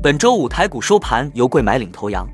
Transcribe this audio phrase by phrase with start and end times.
[0.00, 2.24] 本周五台股收盘由贵买领头羊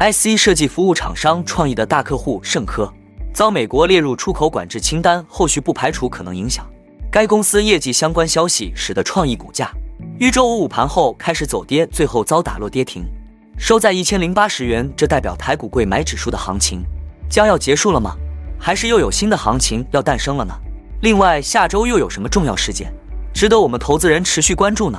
[0.00, 2.92] ，IC 设计服务厂商创意的大客户盛科
[3.32, 6.68] 遭美国列入出口管制清单，后续不排除可能影响
[7.12, 9.70] 该公司业绩相关消息，使得创意股价
[10.18, 13.04] 于周五午盘后开始走跌，最后遭打落跌停，
[13.56, 14.92] 收在一千零八十元。
[14.96, 16.82] 这代表台股贵买指数的行情
[17.30, 18.16] 将要结束了吗？
[18.58, 20.52] 还是又有新的行情要诞生了呢？
[21.02, 22.92] 另外，下周又有什么重要事件
[23.32, 24.98] 值得我们投资人持续关注呢？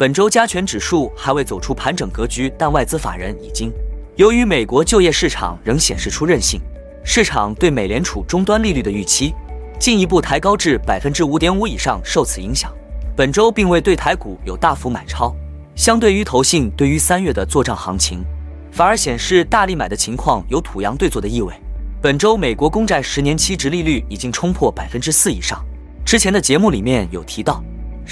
[0.00, 3.70] 本周加权指数还未走出盘整格局，但外资法人已经
[4.16, 6.58] 由于美国就业市场仍显示出韧性，
[7.04, 9.34] 市场对美联储终端利率的预期
[9.78, 12.72] 进一步抬高至百分之五点五以上，受此影响，
[13.14, 15.36] 本周并未对台股有大幅买超。
[15.74, 18.24] 相对于投信对于三月的做账行情，
[18.72, 21.52] 反而显示大力买的情况有土洋对坐的意味。
[22.00, 25.62] 本周美国公债十年期值利率已经冲破百分之四以上，
[26.06, 27.62] 之前的节目里面有提到。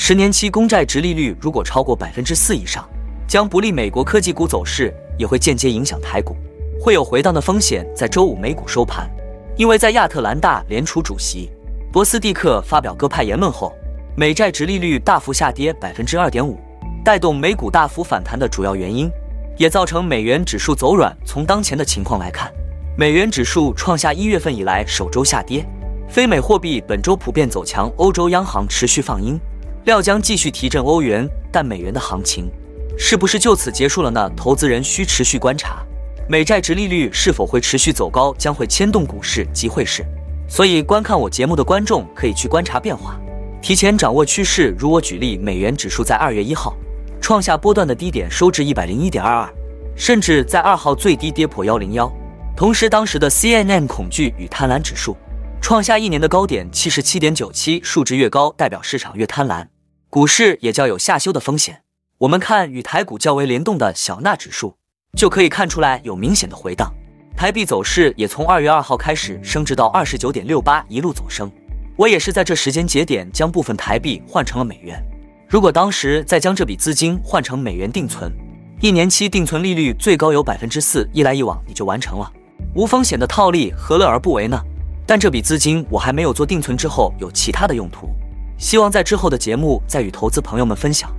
[0.00, 2.88] 十年期公债直利率如果超过百分之四以上，
[3.26, 6.36] 将不利美国科技股走势，也会间接影响台股，
[6.80, 7.84] 会有回荡的风险。
[7.96, 9.10] 在周五美股收盘，
[9.56, 11.50] 因为在亚特兰大联储主席
[11.92, 13.72] 博斯蒂克发表鸽派言论后，
[14.16, 16.56] 美债直利率大幅下跌百分之二点五，
[17.04, 19.10] 带动美股大幅反弹的主要原因，
[19.56, 21.14] 也造成美元指数走软。
[21.26, 22.48] 从当前的情况来看，
[22.96, 25.66] 美元指数创下一月份以来首周下跌，
[26.08, 29.36] 非美货币本周普遍走强，欧洲央行持续放鹰。
[29.84, 32.50] 料将继续提振欧元，但美元的行情
[32.98, 34.30] 是不是就此结束了呢？
[34.36, 35.78] 投资人需持续观察
[36.28, 40.04] 美债值利率是否会持续走高，将会牵动股市及汇市。
[40.46, 43.18] 所以，观看我节目的观众可以去观察变化，
[43.62, 44.74] 提前掌握趋势。
[44.78, 46.74] 如我举例，美元指数在二月一号
[47.20, 49.48] 创下波段的低点，收至一百零一点二二，
[49.96, 52.10] 甚至在二号最低跌破幺零幺。
[52.56, 55.16] 同时，当时的 C N N 恐惧与贪婪指数
[55.60, 59.77] 创下一年的高点七十七点九七，数值越高，代表市场越贪婪。
[60.10, 61.82] 股市也较有下修的风险。
[62.16, 64.74] 我们看与台股较为联动的小纳指数，
[65.14, 66.90] 就可以看出来有明显的回荡。
[67.36, 71.50] 台币走势也从二月二号开始升至到二十九点六八，一路走升。
[71.94, 74.98] 我也是在这时间节点将部分台币换成了美元。
[75.46, 78.32] 如果当时再将这笔资金换成美元定存，
[78.80, 82.32] 一年期定存利率最高有百分之四，一来一往你就完成了
[82.74, 84.58] 无风险的套利，何乐而不为呢？
[85.06, 88.08] 但这笔资金我还没有做定存之后有其他的用途。
[88.58, 91.10] 希望在之后的节目再与投资朋友们分享。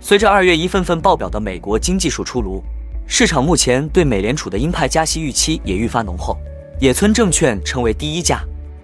[0.00, 2.62] 随着二月一份份报表的美国经济数出炉，
[3.06, 6.36] 市场目前对美联储的鹰派加息预期也愈发浓厚。
[6.80, 8.40] 野村证券成为第一家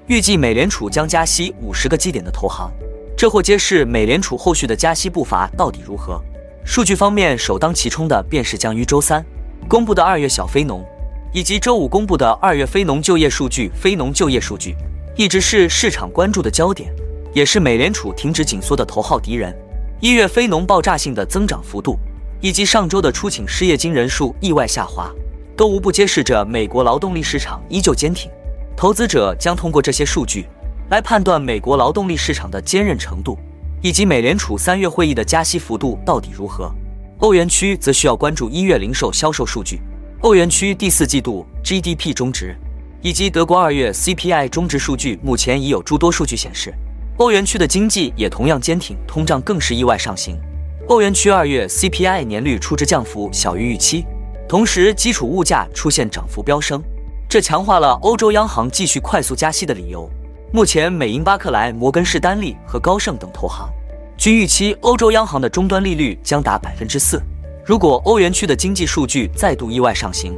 [0.06, 2.70] 预计美联储将加息五十个基点的投行，
[3.16, 6.22] 这或揭示美联储后续的加息步伐到底如何。
[6.64, 9.24] 数据方面，首当其冲的便是将于周三
[9.66, 10.84] 公布的二月小非农，
[11.32, 13.70] 以及周五公布的二月非农就业数据。
[13.74, 14.76] 非农就业数据。
[15.16, 16.92] 一直是市场关注的焦点，
[17.32, 19.56] 也是美联储停止紧缩的头号敌人。
[20.00, 21.96] 一月非农爆炸性的增长幅度，
[22.40, 25.08] 以及上周的出请失业金人数意外下滑，
[25.56, 28.28] 都无不揭示着美国劳动力市场依旧坚挺。
[28.76, 30.46] 投资者将通过这些数据
[30.90, 33.38] 来判断美国劳动力市场的坚韧程度，
[33.82, 36.74] 以及美联储三月会议的加息幅度到底如何。
[37.20, 39.80] 欧元区则需要关注一月零售销售数据，
[40.22, 42.56] 欧元区第四季度 GDP 中值。
[43.04, 46.72] 以及德国二月 CPI 中值数据，目前已有诸多数据显示，
[47.18, 50.40] 欧元区的经济也同样坚挺，通胀更是意外上行。
[50.88, 54.06] 欧元区二月 CPI 年率初值降幅小于预期，
[54.48, 56.82] 同时基础物价出现涨幅飙升，
[57.28, 60.08] 这强化了欧洲央行继续快速加息的理由。
[60.50, 63.68] 目前，美银巴克莱、摩根士丹利和高盛等投行
[64.16, 67.20] 均预期欧洲央行的终端利率将达百分之四。
[67.66, 70.34] 如果欧元区的经济数据再度意外上行，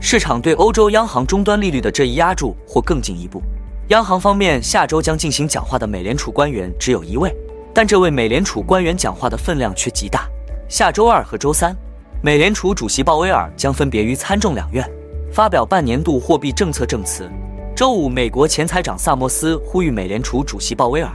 [0.00, 3.42] 市场对欧洲央行终端利率的这一压注或更进一步。
[3.88, 7.34] 央行方面，下周将进行讲话的美联储官员只有一位，
[7.74, 10.28] 但这位美联储官员讲话的分量却极大。
[10.68, 11.74] 下周二和周三，
[12.22, 14.88] 美联储主席鲍威尔将分别于参众两院
[15.32, 17.28] 发表半年度货币政策证词。
[17.74, 21.10] 周五，美国前财长萨默斯呼吁美联储主席鲍威尔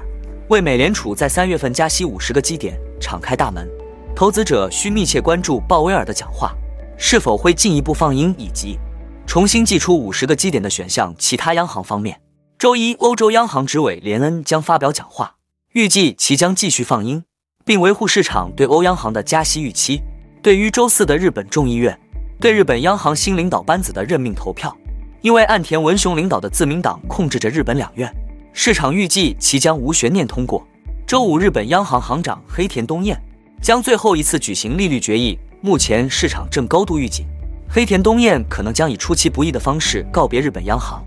[0.50, 3.69] 为美联储在三月份加息五十个基点敞开大门。
[4.15, 6.53] 投资者需密切关注鲍威尔的讲话。
[6.98, 8.78] 是否会进一步放鹰，以及
[9.25, 11.13] 重新寄出五十个基点的选项？
[11.18, 12.22] 其他央行方面，
[12.57, 15.36] 周一，欧洲央行执委连恩将发表讲话，
[15.74, 17.24] 预计其将继续放鹰，
[17.66, 20.01] 并维护市场对欧央行的加息预期。
[20.42, 21.98] 对于周四的日本众议院
[22.40, 24.75] 对日本央行新领导班子的任命投票，
[25.22, 28.13] 因为岸田文雄领导的自民党控制着日本两院，
[28.51, 30.68] 市场预计其将无悬念通过。
[31.07, 33.18] 周五，日本央行行长黑田东彦
[33.62, 37.25] 将最后一次举行利率决议，目前市场正高度预警，
[37.69, 41.01] 黑田东彦可能将以出其不意的方式告别日本央行。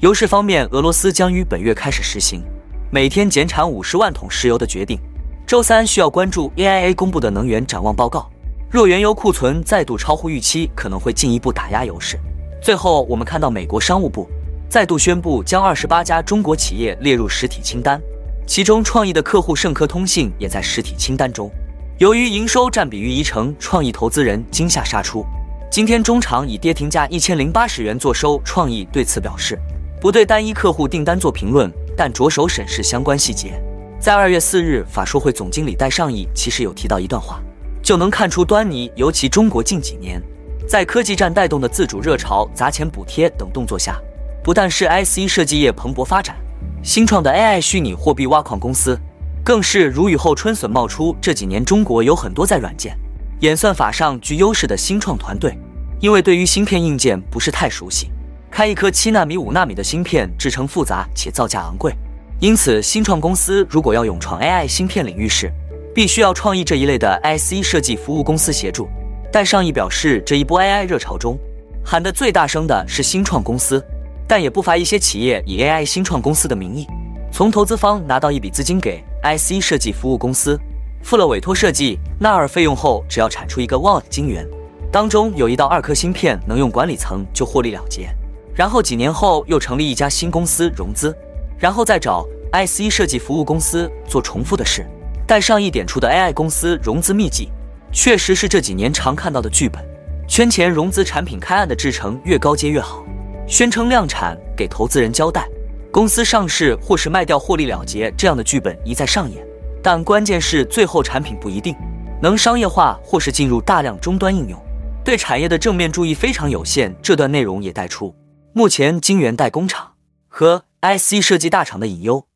[0.00, 2.44] 油市方面，俄罗斯将于本月开始实行
[2.90, 5.00] 每天减产五十万桶石油的决定。
[5.46, 8.30] 周三需要关注 AIA 公布的能源展望报告。
[8.70, 12.20] 若原油库存再度超乎预期，可能会进一步打压油市。
[12.60, 14.28] 最后，我们看到美国商务部
[14.68, 17.98] 再度宣布将二十八家中国企业列入实体清单，
[18.46, 21.50] 其中创意的客户盛科通信也在实体清单中。
[21.98, 25.24] 由于营收占比逾一成，创意投资人惊吓杀出。
[25.70, 28.40] 今天中场以跌停价一千零八十元作收。
[28.44, 29.58] 创意对此表示，
[30.00, 33.62] 不对单一客户订单做评论，但着手审视相关细节。
[34.00, 37.40] 在二月四日法说会，总经理戴尚义其实有提到一段话。
[37.82, 38.90] 就能看出端倪。
[38.96, 40.20] 尤其中国近几年
[40.66, 44.00] 在科技战带动的自主热潮、砸钱补贴等动作下，
[44.42, 46.36] 不但是 IC 设计业蓬勃发展，
[46.82, 48.98] 新创的 AI 虚拟货币挖矿公司
[49.44, 51.16] 更是如雨后春笋冒出。
[51.20, 52.96] 这几年中国有很多在软件
[53.40, 55.58] 演算法上具优势的新创团队，
[56.00, 58.10] 因为对于芯片硬件不是太熟悉，
[58.50, 61.92] 开一颗七纳米、五纳米的芯片制成复杂且造价昂贵，
[62.38, 65.50] 因此新创公司如果要勇闯 AI 芯片领域时，
[65.94, 68.88] 必须要创意这一类的 IC 设计服务公司协助。
[69.32, 71.36] 戴尚义表示，这一波 AI 热潮中，
[71.84, 73.84] 喊得最大声的是新创公司，
[74.28, 76.86] 但也不乏一些企业以 AI 新创公司的名义，
[77.32, 80.58] 从投资方拿到一笔资金给 IC 设计服务公司，
[81.02, 84.46] 付了委托设计纳尔费用后，只要产出一个 Watt 晶圆，
[84.90, 88.08] 当中有一到二颗芯片能用管理层就获利了结。
[88.54, 91.16] 然后几年后又成立一家新公司融资，
[91.56, 94.84] 然后再找 IC 设计服务公司做重复的事。
[95.26, 97.48] 带上一点出的 AI 公司融资秘籍，
[97.92, 99.82] 确实是这几年常看到的剧本。
[100.28, 103.04] 圈钱融资产品开案的制程越高阶越好，
[103.46, 105.48] 宣称量产给投资人交代，
[105.92, 109.46] 公司上市或是卖掉获利了结，这样的剧本一再上演。
[109.82, 111.76] 但关键是最后产品不一定
[112.22, 114.58] 能商业化或是进入大量终端应用，
[115.04, 116.96] 对产业的正面注意非常有限。
[117.02, 118.14] 这段内容也带出
[118.54, 119.92] 目前晶圆代工厂
[120.28, 122.26] 和 IC 设计大厂的隐忧。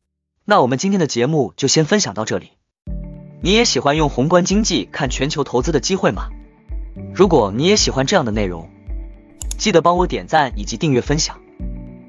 [0.45, 2.51] 那我们今天的节目就先分享到这里。
[3.41, 6.29] 你也喜欢用宏观经济看全球投资的机会吗？
[7.11, 8.69] 如果你也喜欢这样的内容，
[9.57, 11.39] 记得帮我点赞以及订阅分享